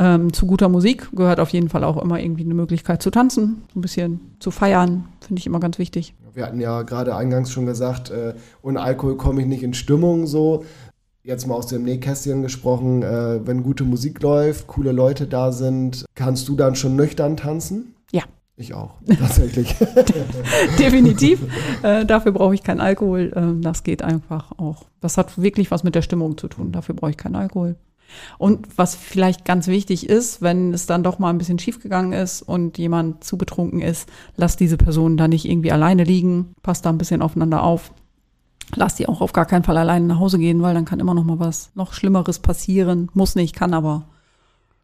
Ähm, 0.00 0.32
zu 0.32 0.46
guter 0.46 0.68
Musik 0.68 1.08
gehört 1.12 1.40
auf 1.40 1.50
jeden 1.50 1.68
Fall 1.68 1.84
auch 1.84 2.00
immer 2.00 2.18
irgendwie 2.18 2.44
eine 2.44 2.54
Möglichkeit 2.54 3.02
zu 3.02 3.10
tanzen, 3.10 3.62
ein 3.76 3.82
bisschen 3.82 4.20
zu 4.38 4.50
feiern, 4.50 5.04
finde 5.20 5.40
ich 5.40 5.46
immer 5.46 5.60
ganz 5.60 5.78
wichtig. 5.78 6.14
Wir 6.32 6.46
hatten 6.46 6.60
ja 6.60 6.82
gerade 6.82 7.14
eingangs 7.14 7.50
schon 7.50 7.66
gesagt, 7.66 8.10
äh, 8.10 8.34
ohne 8.62 8.80
Alkohol 8.80 9.16
komme 9.16 9.42
ich 9.42 9.46
nicht 9.46 9.62
in 9.62 9.74
Stimmung 9.74 10.26
so. 10.26 10.64
Jetzt 11.22 11.46
mal 11.46 11.54
aus 11.54 11.66
dem 11.66 11.84
Nähkästchen 11.84 12.40
gesprochen, 12.40 13.02
äh, 13.02 13.46
wenn 13.46 13.62
gute 13.62 13.84
Musik 13.84 14.22
läuft, 14.22 14.68
coole 14.68 14.92
Leute 14.92 15.26
da 15.26 15.52
sind, 15.52 16.06
kannst 16.14 16.48
du 16.48 16.56
dann 16.56 16.76
schon 16.76 16.96
nüchtern 16.96 17.36
tanzen? 17.36 17.94
Ja. 18.10 18.22
Ich 18.60 18.74
auch, 18.74 18.90
tatsächlich. 19.18 19.74
Definitiv. 20.78 21.40
äh, 21.82 22.04
dafür 22.04 22.32
brauche 22.32 22.54
ich 22.54 22.62
keinen 22.62 22.80
Alkohol. 22.80 23.32
Ähm, 23.34 23.62
das 23.62 23.84
geht 23.84 24.02
einfach 24.02 24.52
auch. 24.58 24.84
Das 25.00 25.16
hat 25.16 25.40
wirklich 25.40 25.70
was 25.70 25.82
mit 25.82 25.94
der 25.94 26.02
Stimmung 26.02 26.36
zu 26.36 26.46
tun. 26.46 26.70
Dafür 26.70 26.94
brauche 26.94 27.10
ich 27.10 27.16
keinen 27.16 27.36
Alkohol. 27.36 27.76
Und 28.36 28.76
was 28.76 28.94
vielleicht 28.96 29.46
ganz 29.46 29.66
wichtig 29.66 30.06
ist, 30.06 30.42
wenn 30.42 30.74
es 30.74 30.84
dann 30.84 31.02
doch 31.02 31.18
mal 31.18 31.30
ein 31.30 31.38
bisschen 31.38 31.58
schief 31.58 31.80
gegangen 31.80 32.12
ist 32.12 32.42
und 32.42 32.76
jemand 32.76 33.24
zu 33.24 33.38
betrunken 33.38 33.80
ist, 33.80 34.10
lass 34.36 34.56
diese 34.56 34.76
Person 34.76 35.16
da 35.16 35.26
nicht 35.26 35.48
irgendwie 35.48 35.72
alleine 35.72 36.04
liegen, 36.04 36.54
passt 36.62 36.84
da 36.84 36.90
ein 36.90 36.98
bisschen 36.98 37.22
aufeinander 37.22 37.62
auf. 37.62 37.92
Lass 38.74 38.94
die 38.94 39.08
auch 39.08 39.22
auf 39.22 39.32
gar 39.32 39.46
keinen 39.46 39.64
Fall 39.64 39.78
alleine 39.78 40.04
nach 40.04 40.18
Hause 40.18 40.38
gehen, 40.38 40.60
weil 40.60 40.74
dann 40.74 40.84
kann 40.84 41.00
immer 41.00 41.14
noch 41.14 41.24
mal 41.24 41.38
was 41.38 41.70
noch 41.74 41.94
Schlimmeres 41.94 42.40
passieren. 42.40 43.08
Muss 43.14 43.36
nicht, 43.36 43.56
kann 43.56 43.72
aber. 43.72 44.04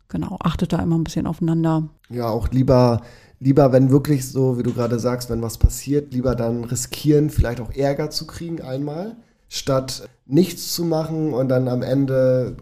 Genau, 0.08 0.36
achtet 0.40 0.72
da 0.72 0.78
immer 0.78 0.96
ein 0.96 1.04
bisschen 1.04 1.26
aufeinander. 1.26 1.88
Ja, 2.10 2.28
auch 2.28 2.48
lieber, 2.50 3.02
lieber, 3.40 3.72
wenn 3.72 3.90
wirklich 3.90 4.28
so, 4.30 4.58
wie 4.58 4.62
du 4.62 4.72
gerade 4.72 4.98
sagst, 4.98 5.30
wenn 5.30 5.42
was 5.42 5.58
passiert, 5.58 6.12
lieber 6.14 6.34
dann 6.34 6.64
riskieren, 6.64 7.30
vielleicht 7.30 7.60
auch 7.60 7.72
Ärger 7.72 8.10
zu 8.10 8.26
kriegen 8.26 8.60
einmal, 8.62 9.16
statt 9.48 10.08
nichts 10.26 10.72
zu 10.72 10.84
machen 10.84 11.32
und 11.34 11.48
dann 11.48 11.68
am 11.68 11.82
Ende, 11.82 12.56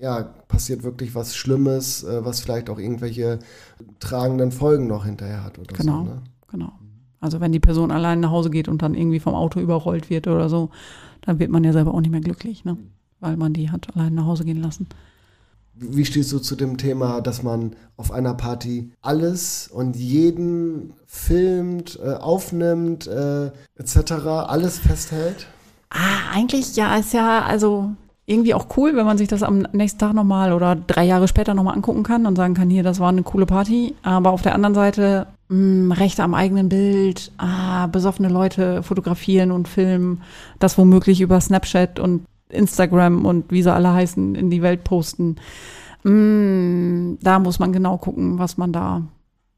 ja, 0.00 0.22
passiert 0.48 0.82
wirklich 0.82 1.14
was 1.14 1.34
Schlimmes, 1.34 2.04
äh, 2.04 2.24
was 2.24 2.40
vielleicht 2.40 2.68
auch 2.68 2.78
irgendwelche 2.78 3.38
tragenden 3.98 4.52
Folgen 4.52 4.86
noch 4.86 5.04
hinterher 5.06 5.42
hat 5.42 5.58
oder 5.58 5.74
Genau. 5.74 5.98
so. 5.98 6.04
Ne? 6.04 6.22
Genau. 6.50 6.72
Also 7.20 7.40
wenn 7.40 7.52
die 7.52 7.60
Person 7.60 7.90
allein 7.90 8.20
nach 8.20 8.30
Hause 8.30 8.50
geht 8.50 8.68
und 8.68 8.82
dann 8.82 8.94
irgendwie 8.94 9.20
vom 9.20 9.34
Auto 9.34 9.58
überrollt 9.58 10.10
wird 10.10 10.28
oder 10.28 10.50
so, 10.50 10.68
dann 11.22 11.38
wird 11.38 11.50
man 11.50 11.64
ja 11.64 11.72
selber 11.72 11.94
auch 11.94 12.00
nicht 12.00 12.10
mehr 12.10 12.20
glücklich, 12.20 12.66
ne? 12.66 12.76
Weil 13.20 13.38
man 13.38 13.54
die 13.54 13.70
hat 13.70 13.88
allein 13.96 14.14
nach 14.14 14.26
Hause 14.26 14.44
gehen 14.44 14.60
lassen. 14.60 14.86
Wie 15.76 16.04
stehst 16.04 16.32
du 16.32 16.38
zu 16.38 16.54
dem 16.56 16.76
Thema, 16.76 17.20
dass 17.20 17.42
man 17.42 17.74
auf 17.96 18.12
einer 18.12 18.34
Party 18.34 18.92
alles 19.02 19.68
und 19.72 19.96
jeden 19.96 20.92
filmt, 21.06 21.98
äh, 22.02 22.14
aufnimmt, 22.14 23.06
äh, 23.06 23.50
etc., 23.76 24.12
alles 24.46 24.78
festhält? 24.78 25.46
Ah, 25.90 26.32
eigentlich 26.32 26.76
ja, 26.76 26.96
ist 26.96 27.12
ja 27.12 27.42
also 27.42 27.90
irgendwie 28.26 28.54
auch 28.54 28.66
cool, 28.76 28.96
wenn 28.96 29.04
man 29.04 29.18
sich 29.18 29.28
das 29.28 29.42
am 29.42 29.66
nächsten 29.72 29.98
Tag 29.98 30.14
nochmal 30.14 30.52
oder 30.52 30.76
drei 30.76 31.04
Jahre 31.04 31.28
später 31.28 31.54
nochmal 31.54 31.74
angucken 31.74 32.02
kann 32.02 32.26
und 32.26 32.36
sagen 32.36 32.54
kann, 32.54 32.70
hier, 32.70 32.82
das 32.82 32.98
war 32.98 33.10
eine 33.10 33.22
coole 33.22 33.46
Party. 33.46 33.94
Aber 34.02 34.30
auf 34.30 34.42
der 34.42 34.54
anderen 34.54 34.74
Seite, 34.74 35.26
mh, 35.48 35.94
Rechte 35.94 36.22
am 36.22 36.34
eigenen 36.34 36.68
Bild, 36.68 37.32
ah, 37.36 37.86
besoffene 37.86 38.28
Leute 38.28 38.82
fotografieren 38.82 39.50
und 39.50 39.68
filmen, 39.68 40.22
das 40.58 40.78
womöglich 40.78 41.20
über 41.20 41.40
Snapchat 41.40 42.00
und 42.00 42.24
Instagram 42.54 43.26
und 43.26 43.50
wie 43.50 43.62
sie 43.62 43.72
alle 43.72 43.92
heißen, 43.92 44.34
in 44.34 44.50
die 44.50 44.62
Welt 44.62 44.84
posten. 44.84 45.36
Mm, 46.02 47.14
da 47.22 47.38
muss 47.38 47.58
man 47.58 47.72
genau 47.72 47.98
gucken, 47.98 48.38
was 48.38 48.56
man 48.56 48.72
da, 48.72 49.02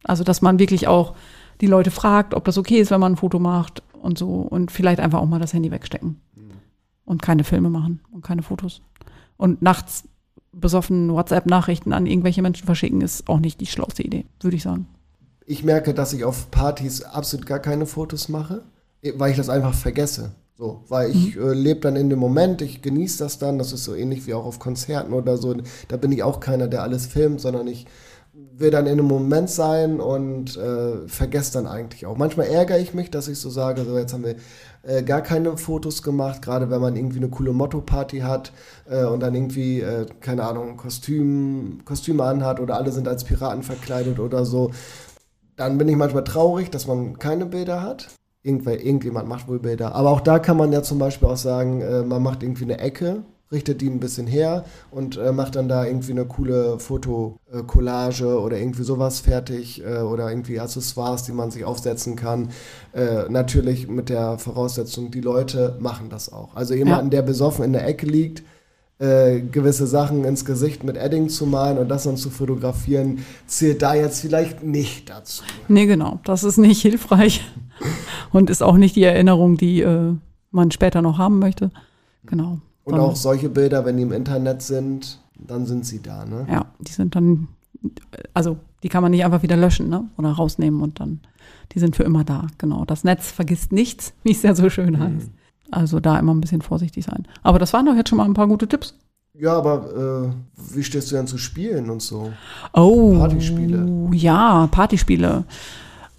also 0.05 0.25
dass 0.25 0.43
man 0.43 0.59
wirklich 0.59 0.89
auch 0.89 1.15
die 1.61 1.67
Leute 1.67 1.91
fragt, 1.91 2.35
ob 2.35 2.45
das 2.45 2.59
okay 2.59 2.81
ist, 2.81 2.91
wenn 2.91 3.01
man 3.01 3.13
ein 3.13 3.17
Foto 3.17 3.39
macht 3.39 3.83
und 4.01 4.19
so 4.19 4.41
und 4.41 4.71
vielleicht 4.71 5.01
einfach 5.01 5.21
auch 5.21 5.27
mal 5.27 5.41
das 5.41 5.53
Handy 5.53 5.71
wegstecken 5.71 6.21
und 7.07 7.23
keine 7.23 7.45
Filme 7.45 7.71
machen 7.71 8.01
und 8.13 8.23
keine 8.23 8.43
Fotos. 8.43 8.83
Und 9.39 9.63
nachts 9.63 10.05
besoffen 10.53 11.13
WhatsApp-Nachrichten 11.13 11.93
an 11.93 12.07
irgendwelche 12.07 12.43
Menschen 12.43 12.67
verschicken, 12.67 13.01
ist 13.01 13.29
auch 13.29 13.41
nicht 13.41 13.61
die 13.61 13.67
schlauste 13.67 14.03
Idee, 14.03 14.27
würde 14.41 14.57
ich 14.57 14.63
sagen. 14.63 14.87
Ich 15.47 15.63
merke, 15.63 15.95
dass 15.95 16.13
ich 16.13 16.25
auf 16.25 16.51
Partys 16.51 17.03
absolut 17.03 17.47
gar 17.47 17.61
keine 17.61 17.87
Fotos 17.87 18.29
mache, 18.29 18.63
weil 19.15 19.31
ich 19.31 19.37
das 19.37 19.49
einfach 19.49 19.75
vergesse. 19.75 20.33
So, 20.59 20.85
weil 20.89 21.11
ich 21.11 21.37
äh, 21.37 21.53
lebe 21.53 21.81
dann 21.81 21.97
in 21.97 22.09
dem 22.09 22.19
Moment, 22.19 22.63
ich 22.63 22.81
genieße 22.81 23.23
das 23.23 23.39
dann, 23.39 23.59
das 23.59 23.73
ist 23.73 23.85
so 23.85 23.95
ähnlich 23.95 24.27
wie 24.27 24.33
auch 24.33 24.47
auf 24.47 24.59
Konzerten 24.59 25.13
oder 25.13 25.37
so. 25.37 25.55
Da 25.89 25.99
bin 25.99 26.13
ich 26.13 26.23
auch 26.23 26.41
keiner, 26.41 26.67
der 26.67 26.83
alles 26.83 27.07
filmt, 27.07 27.43
sondern 27.43 27.67
ich 27.67 27.87
will 28.33 28.71
dann 28.71 28.87
in 28.87 28.93
einem 28.93 29.07
Moment 29.07 29.51
sein 29.51 30.01
und 30.01 30.57
äh, 30.57 31.07
vergesse 31.09 31.53
dann 31.55 31.67
eigentlich 31.67 32.07
auch. 32.07 32.17
Manchmal 32.17 32.47
ärgere 32.47 32.79
ich 32.79 32.95
mich, 32.95 33.11
dass 33.11 33.29
ich 33.29 33.39
so 33.39 33.51
sage, 33.51 33.85
so 33.85 33.99
jetzt 33.99 34.15
haben 34.15 34.25
wir 34.25 34.37
äh, 34.83 35.03
gar 35.03 35.21
keine 35.21 35.59
Fotos 35.59 36.03
gemacht, 36.03 36.41
gerade 36.41 36.71
wenn 36.71 36.81
man 36.81 36.97
irgendwie 36.97 37.19
eine 37.19 37.29
coole 37.29 37.53
Motto-Party 37.53 38.21
hat 38.21 38.53
äh, 38.89 39.05
und 39.05 39.21
dann 39.21 39.35
irgendwie, 39.35 39.81
äh, 39.81 40.07
keine 40.21 40.45
Ahnung, 40.45 40.79
Kostüm, 40.79 41.81
Kostüme 41.85 42.25
anhat 42.25 42.61
oder 42.61 42.77
alle 42.77 42.93
sind 42.93 43.09
als 43.09 43.25
Piraten 43.25 43.63
verkleidet 43.63 44.19
oder 44.19 44.47
so. 44.47 44.71
Dann 45.57 45.77
bin 45.77 45.89
ich 45.89 45.97
manchmal 45.97 46.25
traurig, 46.25 46.71
dass 46.71 46.87
man 46.87 47.19
keine 47.19 47.45
Bilder 47.45 47.83
hat. 47.83 48.09
Irgendwer, 48.47 48.85
irgendjemand 48.85 49.29
macht 49.29 49.49
wohl 49.49 49.59
Bilder. 49.59 49.95
Aber 49.95 50.11
auch 50.11 50.21
da 50.21 50.39
kann 50.39 50.57
man 50.57 50.73
ja 50.73 50.83
zum 50.83 50.99
Beispiel 50.99 51.29
auch 51.29 51.37
sagen, 51.37 51.81
äh, 51.81 52.03
man 52.03 52.23
macht 52.23 52.43
irgendwie 52.43 52.65
eine 52.65 52.79
Ecke, 52.79 53.23
richtet 53.51 53.81
die 53.81 53.89
ein 53.89 54.01
bisschen 54.01 54.27
her 54.27 54.65
und 54.91 55.17
äh, 55.17 55.33
macht 55.33 55.57
dann 55.57 55.69
da 55.69 55.85
irgendwie 55.85 56.13
eine 56.13 56.25
coole 56.25 56.79
Fotokollage 56.79 58.41
oder 58.41 58.59
irgendwie 58.59 58.83
sowas 58.83 59.21
fertig 59.21 59.83
äh, 59.85 59.99
oder 59.99 60.31
irgendwie 60.31 60.61
Accessoires, 60.61 61.25
die 61.25 61.33
man 61.33 61.51
sich 61.51 61.65
aufsetzen 61.65 62.17
kann. 62.17 62.51
Äh, 62.93 63.29
natürlich 63.29 63.89
mit 63.89 64.09
der 64.09 64.39
Voraussetzung, 64.39 65.11
die 65.11 65.21
Leute 65.21 65.77
machen 65.81 66.09
das 66.09 66.33
auch. 66.33 66.55
Also 66.55 66.75
jemanden, 66.75 67.07
ja. 67.07 67.21
der 67.21 67.23
besoffen 67.23 67.65
in 67.65 67.73
der 67.73 67.87
Ecke 67.87 68.07
liegt, 68.07 68.43
äh, 68.99 69.41
gewisse 69.41 69.87
Sachen 69.87 70.25
ins 70.25 70.45
Gesicht 70.45 70.83
mit 70.83 70.97
Edding 70.97 71.29
zu 71.29 71.47
malen 71.47 71.79
und 71.79 71.89
das 71.89 72.05
dann 72.05 72.17
zu 72.17 72.31
fotografieren, 72.31 73.25
zählt 73.47 73.83
da 73.83 73.95
jetzt 73.95 74.21
vielleicht 74.21 74.63
nicht 74.63 75.11
dazu. 75.11 75.45
Nee, 75.69 75.87
genau. 75.87 76.21
Das 76.25 76.45
ist 76.45 76.57
nicht 76.57 76.81
hilfreich 76.81 77.45
und 78.33 78.51
ist 78.51 78.63
auch 78.63 78.77
nicht 78.77 78.97
die 78.97 79.05
Erinnerung, 79.05 79.57
die 79.57 79.81
äh, 79.83 80.15
man 80.51 80.71
später 80.71 81.03
noch 81.03 81.19
haben 81.19 81.39
möchte. 81.39 81.71
Genau. 82.25 82.59
Und 82.85 82.93
dann, 82.93 83.01
auch 83.01 83.17
solche 83.17 83.49
Bilder, 83.49 83.85
wenn 83.85 83.97
die 83.97 84.03
im 84.03 84.13
Internet 84.13 84.63
sind, 84.63 85.21
dann 85.35 85.67
sind 85.67 85.87
sie 85.87 86.03
da, 86.03 86.25
ne? 86.25 86.47
Ja, 86.51 86.67
die 86.81 86.93
sind 86.93 87.15
dann, 87.15 87.49
also 88.33 88.57
die 88.83 88.89
kann 88.89 89.03
man 89.03 89.11
nicht 89.11 89.25
einfach 89.25 89.43
wieder 89.43 89.57
löschen, 89.57 89.89
ne? 89.89 90.05
Oder 90.17 90.31
rausnehmen 90.31 90.81
und 90.81 91.01
dann, 91.01 91.21
die 91.73 91.79
sind 91.79 91.97
für 91.97 92.05
immer 92.05 92.25
da. 92.25 92.47
Genau. 92.59 92.85
Das 92.85 93.05
Netz 93.05 93.31
vergisst 93.31 93.73
nichts, 93.73 94.15
wie 94.23 94.33
es 94.33 94.43
ja 94.43 94.55
so 94.55 94.71
schön 94.71 94.95
mhm. 94.95 95.01
heißt. 95.01 95.31
Also 95.71 95.99
da 95.99 96.19
immer 96.19 96.33
ein 96.33 96.41
bisschen 96.41 96.63
vorsichtig 96.63 97.05
sein. 97.05 97.27
Aber 97.43 97.59
das 97.59 97.73
waren 97.73 97.87
doch 97.87 97.97
jetzt 97.97 98.09
schon 98.09 98.19
mal 98.19 98.25
ein 98.25 98.35
paar 98.35 98.47
gute 98.47 98.69
Tipps. 98.69 98.95
Ja, 99.35 99.55
aber 99.59 100.31
äh, 100.31 100.75
wie 100.75 100.85
stehst 100.85 101.11
du 101.11 101.17
denn 101.17 101.27
zu 101.27 101.37
Spielen 101.37 101.91
und 101.91 102.01
so? 102.01 102.33
Oh, 102.73 103.19
Partyspiele. 103.19 104.09
Ja, 104.13 104.69
Partyspiele 104.69 105.45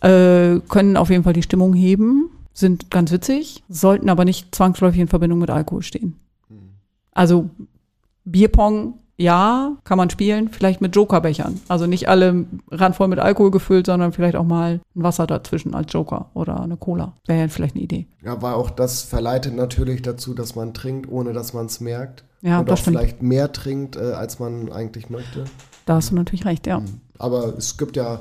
äh, 0.02 0.60
können 0.70 0.98
auf 0.98 1.10
jeden 1.10 1.24
Fall 1.24 1.34
die 1.34 1.44
Stimmung 1.44 1.74
heben, 1.74 2.30
sind 2.54 2.92
ganz 2.92 3.12
witzig, 3.12 3.64
sollten 3.70 4.10
aber 4.10 4.26
nicht 4.26 4.54
zwangsläufig 4.54 5.00
in 5.00 5.08
Verbindung 5.08 5.40
mit 5.40 5.50
Alkohol 5.50 5.84
stehen. 5.84 6.20
Hm. 6.50 6.70
Also 7.14 7.50
Bierpong 8.26 8.96
ja, 9.20 9.76
kann 9.84 9.98
man 9.98 10.12
spielen, 10.12 10.50
vielleicht 10.50 10.80
mit 10.80 10.96
Jokerbechern. 10.96 11.60
Also 11.68 11.88
nicht 11.88 12.08
alle 12.08 12.46
randvoll 12.70 13.08
mit 13.08 13.18
Alkohol 13.18 13.50
gefüllt, 13.50 13.88
sondern 13.88 14.14
vielleicht 14.14 14.36
auch 14.36 14.44
mal 14.44 14.80
ein 14.96 15.04
Wasser 15.04 15.26
dazwischen 15.26 15.74
als 15.74 15.92
Joker 15.92 16.30
oder 16.36 16.62
eine 16.62 16.78
Cola. 16.78 17.14
Wäre 17.26 17.42
ja 17.42 17.48
vielleicht 17.48 17.76
eine 17.76 17.84
Idee. 17.84 18.06
Ja, 18.24 18.40
weil 18.44 18.54
auch 18.54 18.70
das 18.70 19.02
verleitet 19.02 19.56
natürlich 19.56 20.04
dazu, 20.04 20.36
dass 20.36 20.56
man 20.56 20.76
trinkt, 20.76 21.12
ohne 21.12 21.34
dass 21.34 21.54
man 21.54 21.66
es 21.66 21.80
merkt. 21.80 22.26
Ja, 22.42 22.60
Und 22.60 22.70
das 22.70 22.74
auch 22.80 22.82
stimmt. 22.84 22.98
vielleicht 22.98 23.24
mehr 23.24 23.52
trinkt, 23.52 23.96
äh, 23.96 24.12
als 24.12 24.38
man 24.38 24.72
eigentlich 24.72 25.10
möchte. 25.10 25.46
Da 25.88 25.96
hast 25.96 26.12
du 26.12 26.16
natürlich 26.16 26.46
recht, 26.46 26.68
ja. 26.68 26.84
Aber 27.18 27.58
es 27.58 27.78
gibt 27.78 27.96
ja 27.96 28.20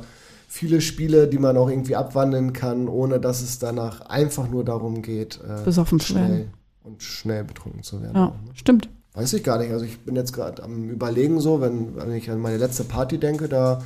viele 0.57 0.81
Spiele, 0.81 1.29
die 1.29 1.39
man 1.39 1.57
auch 1.57 1.69
irgendwie 1.69 1.97
abwandeln 1.97 2.53
kann, 2.53 2.89
ohne 2.89 3.21
dass 3.21 3.43
es 3.43 3.59
danach 3.59 4.01
einfach 4.03 4.49
nur 4.49 4.65
darum 4.65 5.03
geht, 5.03 5.39
äh, 5.47 5.63
besoffen 5.65 6.01
zu 6.01 6.15
werden. 6.15 6.53
Und 6.83 7.03
schnell 7.03 7.45
betrunken 7.45 7.83
zu 7.83 8.01
werden. 8.01 8.17
Ja, 8.17 8.27
auch, 8.27 8.31
ne? 8.31 8.51
stimmt. 8.55 8.89
Weiß 9.15 9.33
ich 9.33 9.45
gar 9.45 9.59
nicht. 9.59 9.73
Also 9.73 9.85
ich 9.85 10.01
bin 10.01 10.17
jetzt 10.17 10.33
gerade 10.33 10.63
am 10.63 10.89
Überlegen 10.89 11.41
so, 11.41 11.61
wenn, 11.61 11.97
wenn 11.97 12.13
ich 12.13 12.31
an 12.31 12.41
meine 12.41 12.59
letzte 12.59 12.85
Party 12.85 13.19
denke, 13.19 13.49
da 13.49 13.83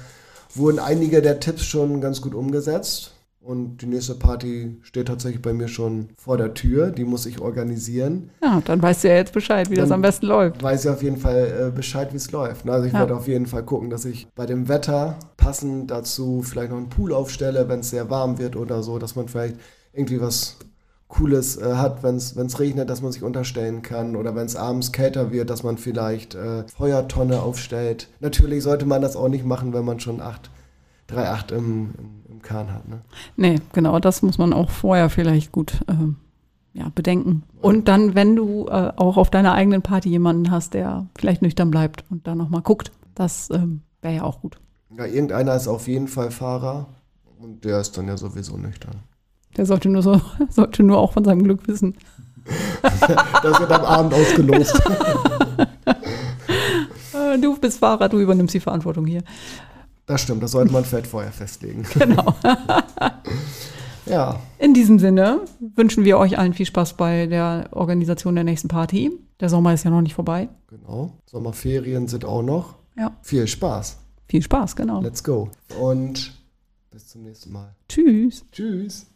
wurden 0.55 0.79
einige 0.79 1.23
der 1.23 1.41
Tipps 1.41 1.65
schon 1.65 2.01
ganz 2.01 2.21
gut 2.21 2.35
umgesetzt. 2.35 3.13
Und 3.43 3.79
die 3.79 3.87
nächste 3.87 4.15
Party 4.17 4.77
steht 4.83 5.09
tatsächlich 5.09 5.41
bei 5.41 5.55
mir 5.55 5.67
schon 5.67 6.11
vor 6.17 6.37
der 6.37 6.53
Tür. 6.53 6.91
Die 6.91 7.05
muss 7.05 7.25
ich 7.25 7.41
organisieren. 7.41 8.31
Ja, 8.43 8.61
dann 8.63 8.83
weißt 8.83 9.05
du 9.05 9.09
ja 9.09 9.15
jetzt 9.15 9.33
Bescheid, 9.33 9.71
wie 9.71 9.77
dann 9.77 9.85
das 9.85 9.93
am 9.93 10.03
besten 10.03 10.27
läuft. 10.27 10.63
Weiß 10.63 10.85
ich 10.85 10.91
auf 10.91 11.03
jeden 11.03 11.17
Fall 11.17 11.69
äh, 11.69 11.75
Bescheid, 11.75 12.13
wie 12.13 12.19
es 12.19 12.31
läuft. 12.33 12.69
Also 12.69 12.87
ich 12.87 12.93
ja. 12.93 12.99
werde 13.01 13.17
auf 13.17 13.29
jeden 13.29 13.47
Fall 13.47 13.63
gucken, 13.63 13.89
dass 13.89 14.05
ich 14.05 14.29
bei 14.35 14.45
dem 14.45 14.69
Wetter 14.69 15.19
passend 15.39 15.91
dazu 15.91 16.43
vielleicht 16.43 16.71
noch 16.71 16.77
einen 16.77 16.91
Pool 16.91 17.15
aufstelle, 17.15 17.67
wenn 17.69 17.81
es 17.81 17.91
sehr 17.91 18.11
warm 18.11 18.39
wird 18.39 18.57
oder 18.57 18.83
so, 18.83 18.99
dass 18.99 19.17
man 19.17 19.27
vielleicht 19.27 19.57
irgendwie 19.95 20.21
was 20.21 20.59
Cooles 21.11 21.57
äh, 21.57 21.75
hat, 21.75 22.03
wenn 22.03 22.17
es 22.17 22.61
regnet, 22.61 22.89
dass 22.89 23.03
man 23.03 23.13
sich 23.13 23.23
unterstellen 23.23 23.83
kann 23.83 24.17
oder 24.17 24.35
wenn 24.37 24.47
es 24.47 24.57
abends 24.57 24.93
kälter 24.93 25.33
wird, 25.33 25.51
dass 25.51 25.63
man 25.63 25.77
vielleicht 25.77 26.35
äh, 26.35 26.65
Feuertonne 26.69 27.41
aufstellt. 27.41 28.09
Natürlich 28.21 28.63
sollte 28.63 28.87
man 28.87 29.03
das 29.03 29.17
auch 29.17 29.29
nicht 29.29 29.45
machen, 29.45 29.73
wenn 29.73 29.85
man 29.85 29.99
schon 29.99 30.21
3,8 30.21 31.53
im, 31.53 31.59
im, 31.99 32.20
im 32.41 32.43
Kahn 32.43 32.73
hat. 32.73 32.89
Ne? 32.89 33.01
Nee, 33.37 33.57
genau, 33.73 33.99
das 33.99 34.23
muss 34.23 34.39
man 34.39 34.53
auch 34.53 34.71
vorher 34.71 35.11
vielleicht 35.11 35.53
gut 35.53 35.81
äh, 35.87 36.79
ja, 36.79 36.91
bedenken. 36.95 37.43
Und 37.61 37.89
dann, 37.89 38.15
wenn 38.15 38.37
du 38.37 38.67
äh, 38.69 38.93
auch 38.97 39.17
auf 39.17 39.31
deiner 39.31 39.53
eigenen 39.53 39.83
Party 39.83 40.09
jemanden 40.09 40.51
hast, 40.51 40.75
der 40.75 41.07
vielleicht 41.17 41.43
nüchtern 41.43 41.71
bleibt 41.71 42.05
und 42.11 42.27
da 42.27 42.35
nochmal 42.35 42.63
guckt, 42.63 42.93
das 43.15 43.51
ähm, 43.51 43.83
wäre 44.03 44.17
ja 44.17 44.23
auch 44.23 44.41
gut. 44.41 44.59
Ja, 44.97 45.05
irgendeiner 45.05 45.55
ist 45.55 45.69
auf 45.69 45.89
jeden 45.89 46.09
Fall 46.09 46.31
Fahrer 46.31 46.87
und 47.39 47.65
der 47.65 47.81
ist 47.81 47.97
dann 47.97 48.09
ja 48.09 48.17
sowieso 48.17 48.57
nüchtern. 48.57 48.97
Der 49.57 49.67
sollte 49.67 49.89
nur, 49.89 50.03
so, 50.03 50.21
sollte 50.49 50.83
nur 50.83 50.99
auch 50.99 51.13
von 51.13 51.25
seinem 51.25 51.43
Glück 51.43 51.67
wissen. 51.69 51.97
das 52.83 53.61
wird 53.61 53.71
am 53.71 53.85
Abend 53.85 54.15
ausgelost. 54.15 54.81
Äh, 57.13 57.41
du 57.41 57.59
bist 57.59 57.81
Fahrer, 57.81 58.09
du 58.09 58.21
übernimmst 58.21 58.55
die 58.55 58.61
Verantwortung 58.61 59.05
hier. 59.05 59.23
Das 60.11 60.23
stimmt, 60.23 60.43
das 60.43 60.51
sollte 60.51 60.73
man 60.73 60.85
vielleicht 60.85 61.07
vorher 61.07 61.31
festlegen. 61.31 61.87
Genau. 61.95 62.35
ja. 64.07 64.41
In 64.59 64.75
diesem 64.75 64.99
Sinne 64.99 65.43
wünschen 65.77 66.05
wir 66.05 66.19
euch 66.19 66.37
allen 66.37 66.53
viel 66.53 66.67
Spaß 66.67 66.95
bei 66.95 67.27
der 67.27 67.69
Organisation 67.71 68.35
der 68.35 68.43
nächsten 68.43 68.67
Party. 68.67 69.13
Der 69.39 69.49
Sommer 69.49 69.73
ist 69.73 69.85
ja 69.85 69.91
noch 69.93 70.01
nicht 70.01 70.15
vorbei. 70.15 70.49
Genau. 70.67 71.13
Sommerferien 71.27 72.09
sind 72.09 72.25
auch 72.25 72.43
noch. 72.43 72.75
Ja. 72.97 73.13
Viel 73.23 73.47
Spaß. 73.47 73.99
Viel 74.27 74.43
Spaß, 74.43 74.75
genau. 74.75 75.01
Let's 75.01 75.23
go. 75.23 75.49
Und 75.79 76.33
bis 76.91 77.07
zum 77.07 77.23
nächsten 77.23 77.53
Mal. 77.53 77.77
Tschüss. 77.89 78.45
Tschüss. 78.51 79.07